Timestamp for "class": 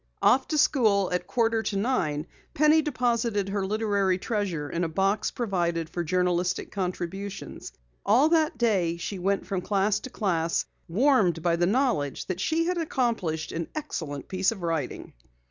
9.61-9.99, 10.09-10.65